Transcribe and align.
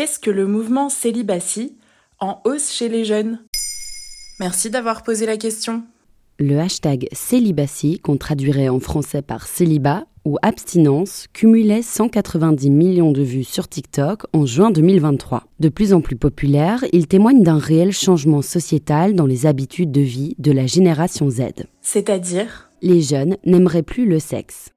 Qu'est-ce 0.00 0.18
que 0.18 0.30
le 0.30 0.46
mouvement 0.46 0.88
célibatie 0.88 1.76
en 2.20 2.40
hausse 2.46 2.72
chez 2.72 2.88
les 2.88 3.04
jeunes? 3.04 3.38
Merci 4.38 4.70
d'avoir 4.70 5.02
posé 5.02 5.26
la 5.26 5.36
question. 5.36 5.82
Le 6.38 6.58
hashtag 6.58 7.06
célibatie, 7.12 7.98
qu'on 7.98 8.16
traduirait 8.16 8.70
en 8.70 8.80
français 8.80 9.20
par 9.20 9.46
célibat 9.46 10.06
ou 10.24 10.38
abstinence, 10.40 11.26
cumulait 11.34 11.82
190 11.82 12.70
millions 12.70 13.12
de 13.12 13.20
vues 13.20 13.44
sur 13.44 13.68
TikTok 13.68 14.22
en 14.32 14.46
juin 14.46 14.70
2023. 14.70 15.44
De 15.58 15.68
plus 15.68 15.92
en 15.92 16.00
plus 16.00 16.16
populaire, 16.16 16.82
il 16.94 17.06
témoigne 17.06 17.42
d'un 17.42 17.58
réel 17.58 17.92
changement 17.92 18.40
sociétal 18.40 19.12
dans 19.12 19.26
les 19.26 19.44
habitudes 19.44 19.92
de 19.92 20.00
vie 20.00 20.34
de 20.38 20.50
la 20.50 20.64
génération 20.64 21.28
Z. 21.28 21.66
C'est-à-dire? 21.82 22.69
Les 22.82 23.00
jeunes 23.00 23.36
n'aimeraient 23.44 23.82
plus 23.82 24.06
le 24.06 24.18
sexe. 24.18 24.70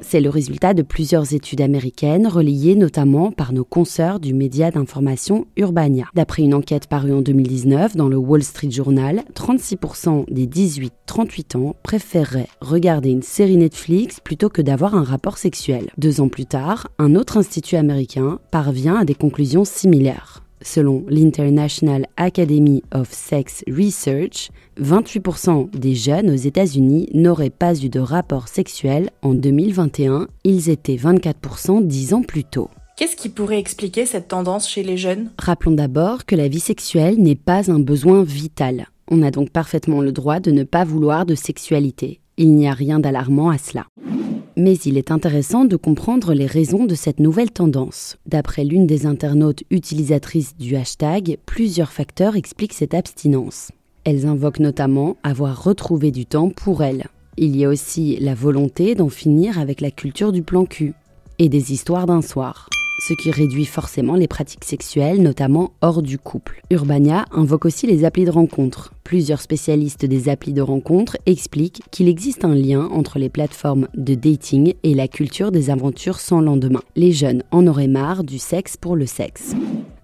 C'est 0.00 0.20
le 0.20 0.28
résultat 0.28 0.74
de 0.74 0.82
plusieurs 0.82 1.32
études 1.32 1.62
américaines 1.62 2.26
relayées 2.26 2.74
notamment 2.74 3.32
par 3.32 3.52
nos 3.52 3.64
consoeurs 3.64 4.20
du 4.20 4.34
média 4.34 4.70
d'information 4.70 5.46
Urbania. 5.56 6.04
D'après 6.14 6.42
une 6.42 6.54
enquête 6.54 6.88
parue 6.88 7.12
en 7.12 7.22
2019 7.22 7.96
dans 7.96 8.08
le 8.08 8.16
Wall 8.16 8.42
Street 8.42 8.70
Journal, 8.70 9.22
36% 9.34 10.30
des 10.30 10.46
18-38 10.46 11.56
ans 11.56 11.74
préféreraient 11.82 12.48
regarder 12.60 13.10
une 13.10 13.22
série 13.22 13.56
Netflix 13.56 14.20
plutôt 14.20 14.50
que 14.50 14.62
d'avoir 14.62 14.94
un 14.94 15.04
rapport 15.04 15.38
sexuel. 15.38 15.90
Deux 15.96 16.20
ans 16.20 16.28
plus 16.28 16.46
tard, 16.46 16.88
un 16.98 17.14
autre 17.14 17.38
institut 17.38 17.76
américain 17.76 18.38
parvient 18.50 18.96
à 18.96 19.04
des 19.04 19.14
conclusions 19.14 19.64
similaires. 19.64 20.43
Selon 20.62 21.04
l'International 21.08 22.06
Academy 22.16 22.82
of 22.92 23.12
Sex 23.12 23.64
Research, 23.68 24.50
28% 24.80 25.70
des 25.76 25.94
jeunes 25.94 26.30
aux 26.30 26.36
États-Unis 26.36 27.08
n'auraient 27.12 27.50
pas 27.50 27.74
eu 27.76 27.88
de 27.88 28.00
rapport 28.00 28.48
sexuel 28.48 29.10
en 29.22 29.34
2021. 29.34 30.28
Ils 30.44 30.70
étaient 30.70 30.96
24% 30.96 31.86
dix 31.86 32.14
ans 32.14 32.22
plus 32.22 32.44
tôt. 32.44 32.70
Qu'est-ce 32.96 33.16
qui 33.16 33.28
pourrait 33.28 33.58
expliquer 33.58 34.06
cette 34.06 34.28
tendance 34.28 34.68
chez 34.68 34.84
les 34.84 34.96
jeunes? 34.96 35.30
Rappelons 35.38 35.72
d'abord 35.72 36.24
que 36.26 36.36
la 36.36 36.48
vie 36.48 36.60
sexuelle 36.60 37.18
n'est 37.18 37.34
pas 37.34 37.70
un 37.70 37.80
besoin 37.80 38.22
vital. 38.22 38.86
On 39.10 39.22
a 39.22 39.30
donc 39.30 39.50
parfaitement 39.50 40.00
le 40.00 40.12
droit 40.12 40.40
de 40.40 40.50
ne 40.52 40.62
pas 40.62 40.84
vouloir 40.84 41.26
de 41.26 41.34
sexualité. 41.34 42.20
Il 42.36 42.54
n'y 42.54 42.68
a 42.68 42.72
rien 42.72 43.00
d'alarmant 43.00 43.50
à 43.50 43.58
cela. 43.58 43.86
Mais 44.56 44.74
il 44.74 44.96
est 44.96 45.10
intéressant 45.10 45.64
de 45.64 45.76
comprendre 45.76 46.32
les 46.32 46.46
raisons 46.46 46.84
de 46.84 46.94
cette 46.94 47.18
nouvelle 47.18 47.50
tendance. 47.50 48.16
D'après 48.26 48.64
l'une 48.64 48.86
des 48.86 49.04
internautes 49.04 49.64
utilisatrices 49.70 50.56
du 50.56 50.76
hashtag, 50.76 51.38
plusieurs 51.44 51.92
facteurs 51.92 52.36
expliquent 52.36 52.72
cette 52.72 52.94
abstinence. 52.94 53.72
Elles 54.04 54.26
invoquent 54.26 54.60
notamment 54.60 55.16
avoir 55.22 55.64
retrouvé 55.64 56.10
du 56.10 56.24
temps 56.24 56.50
pour 56.50 56.82
elles. 56.84 57.06
Il 57.36 57.56
y 57.56 57.64
a 57.64 57.68
aussi 57.68 58.16
la 58.20 58.34
volonté 58.34 58.94
d'en 58.94 59.08
finir 59.08 59.58
avec 59.58 59.80
la 59.80 59.90
culture 59.90 60.30
du 60.30 60.42
plan 60.42 60.66
cul 60.66 60.94
et 61.40 61.48
des 61.48 61.72
histoires 61.72 62.06
d'un 62.06 62.22
soir 62.22 62.68
ce 62.98 63.14
qui 63.14 63.30
réduit 63.30 63.64
forcément 63.64 64.14
les 64.14 64.28
pratiques 64.28 64.64
sexuelles, 64.64 65.22
notamment 65.22 65.72
hors 65.80 66.02
du 66.02 66.18
couple. 66.18 66.62
Urbania 66.70 67.26
invoque 67.32 67.64
aussi 67.64 67.86
les 67.86 68.04
applis 68.04 68.24
de 68.24 68.30
rencontre. 68.30 68.92
Plusieurs 69.04 69.40
spécialistes 69.40 70.04
des 70.04 70.28
applis 70.28 70.52
de 70.52 70.62
rencontre 70.62 71.16
expliquent 71.26 71.82
qu'il 71.90 72.08
existe 72.08 72.44
un 72.44 72.54
lien 72.54 72.88
entre 72.92 73.18
les 73.18 73.28
plateformes 73.28 73.88
de 73.94 74.14
dating 74.14 74.74
et 74.82 74.94
la 74.94 75.08
culture 75.08 75.50
des 75.50 75.70
aventures 75.70 76.20
sans 76.20 76.40
lendemain. 76.40 76.82
Les 76.96 77.12
jeunes 77.12 77.42
en 77.50 77.66
auraient 77.66 77.88
marre 77.88 78.24
du 78.24 78.38
sexe 78.38 78.76
pour 78.76 78.96
le 78.96 79.06
sexe. 79.06 79.54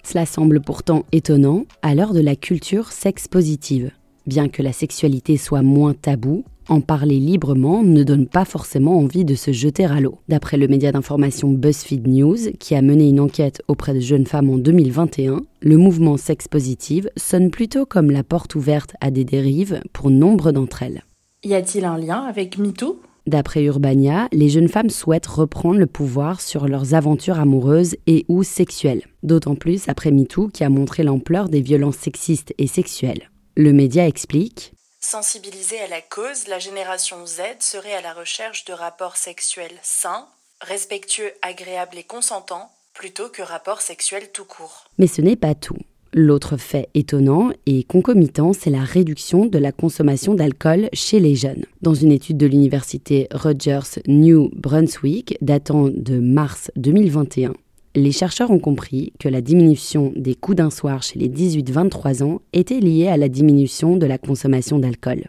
Cela 0.03 0.27
semble 0.27 0.61
pourtant 0.61 1.05
étonnant 1.13 1.67
à 1.83 1.95
l'heure 1.95 2.15
de 2.15 2.21
la 2.21 2.37
culture 2.37 2.93
sexe 2.93 3.29
positive. 3.29 3.91
Bien 4.27 4.49
que 4.49 4.63
la 4.63 4.73
sexualité 4.73 5.37
soit 5.37 5.63
moins 5.63 5.95
taboue, 5.95 6.45
en 6.71 6.81
parler 6.81 7.19
librement 7.19 7.83
ne 7.83 8.05
donne 8.05 8.27
pas 8.27 8.45
forcément 8.45 8.97
envie 8.97 9.25
de 9.25 9.35
se 9.35 9.53
jeter 9.53 9.85
à 9.85 10.01
l'eau. 10.01 10.19
D'après 10.29 10.57
le 10.57 10.69
média 10.69 10.93
d'information 10.93 11.51
BuzzFeed 11.51 12.07
News, 12.07 12.39
qui 12.59 12.75
a 12.75 12.81
mené 12.81 13.09
une 13.09 13.21
enquête 13.21 13.61
auprès 13.69 13.93
de 13.93 14.01
jeunes 14.01 14.27
femmes 14.27 14.49
en 14.49 14.57
2021, 14.57 15.41
le 15.61 15.77
mouvement 15.77 16.17
sex 16.17 16.47
positive 16.47 17.11
sonne 17.17 17.51
plutôt 17.51 17.87
comme 17.87 18.11
la 18.11 18.23
porte 18.23 18.55
ouverte 18.55 18.95
à 19.01 19.11
des 19.11 19.25
dérives 19.25 19.81
pour 19.93 20.11
nombre 20.11 20.53
d'entre 20.53 20.85
elles. 20.85 21.03
Y 21.43 21.55
a-t-il 21.55 21.85
un 21.85 21.99
lien 21.99 22.23
avec 22.23 22.57
MeToo? 22.57 23.01
D'après 23.27 23.65
Urbania, 23.65 24.29
les 24.33 24.49
jeunes 24.49 24.69
femmes 24.69 24.91
souhaitent 24.91 25.27
reprendre 25.27 25.79
le 25.79 25.87
pouvoir 25.87 26.41
sur 26.41 26.69
leurs 26.69 26.95
aventures 26.95 27.39
amoureuses 27.39 27.97
et 28.07 28.25
ou 28.29 28.43
sexuelles. 28.45 29.03
D'autant 29.23 29.57
plus 29.57 29.89
après 29.89 30.11
MeToo 30.11 30.49
qui 30.49 30.65
a 30.65 30.71
montré 30.71 31.03
l'ampleur 31.03 31.49
des 31.49 31.61
violences 31.61 31.97
sexistes 31.97 32.55
et 32.59 32.67
sexuelles. 32.67 33.31
Le 33.57 33.73
média 33.73 34.07
explique 34.07 34.73
Sensibilisée 35.03 35.81
à 35.81 35.89
la 35.89 36.03
cause, 36.03 36.47
la 36.47 36.59
génération 36.59 37.25
Z 37.27 37.41
serait 37.61 37.95
à 37.95 38.03
la 38.03 38.13
recherche 38.13 38.67
de 38.67 38.75
rapports 38.75 39.17
sexuels 39.17 39.79
sains, 39.83 40.27
respectueux, 40.61 41.33
agréables 41.41 41.97
et 41.97 42.03
consentants, 42.03 42.71
plutôt 42.93 43.31
que 43.31 43.41
rapports 43.41 43.81
sexuels 43.81 44.29
tout 44.31 44.45
court. 44.45 44.91
Mais 44.99 45.07
ce 45.07 45.23
n'est 45.23 45.37
pas 45.37 45.55
tout. 45.55 45.79
L'autre 46.13 46.59
fait 46.59 46.91
étonnant 46.93 47.51
et 47.65 47.83
concomitant, 47.85 48.53
c'est 48.53 48.69
la 48.69 48.85
réduction 48.85 49.47
de 49.47 49.59
la 49.59 49.73
consommation 49.73 50.35
d'alcool 50.35 50.91
chez 50.93 51.19
les 51.19 51.35
jeunes. 51.35 51.65
Dans 51.81 51.95
une 51.95 52.13
étude 52.13 52.37
de 52.37 52.47
l'université 52.47 53.27
Rogers 53.33 54.03
New 54.07 54.51
Brunswick 54.55 55.39
datant 55.41 55.89
de 55.89 56.19
mars 56.19 56.71
2021, 56.77 57.55
les 57.95 58.13
chercheurs 58.13 58.51
ont 58.51 58.59
compris 58.59 59.13
que 59.19 59.29
la 59.29 59.41
diminution 59.41 60.13
des 60.15 60.35
coups 60.35 60.57
d'un 60.57 60.71
soir 60.71 61.03
chez 61.03 61.19
les 61.19 61.29
18-23 61.29 62.23
ans 62.23 62.41
était 62.53 62.79
liée 62.79 63.09
à 63.09 63.17
la 63.17 63.29
diminution 63.29 63.97
de 63.97 64.07
la 64.07 64.19
consommation 64.19 64.79
d'alcool. 64.79 65.25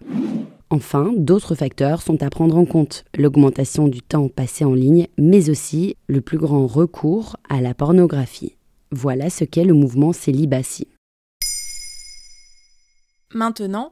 Enfin, 0.70 1.12
d'autres 1.18 1.56
facteurs 1.56 2.02
sont 2.02 2.24
à 2.24 2.30
prendre 2.30 2.56
en 2.56 2.66
compte, 2.66 3.04
l'augmentation 3.18 3.88
du 3.88 4.02
temps 4.02 4.30
passé 4.30 4.64
en 4.64 4.74
ligne, 4.74 5.08
mais 5.18 5.50
aussi 5.50 5.98
le 6.08 6.22
plus 6.22 6.38
grand 6.38 6.66
recours 6.66 7.36
à 7.50 7.62
la 7.62 7.74
pornographie. 7.74 8.56
Voilà 8.92 9.30
ce 9.30 9.44
qu'est 9.44 9.66
le 9.66 9.74
mouvement 9.74 10.14
célibatie. 10.14 10.88
Maintenant, 13.34 13.92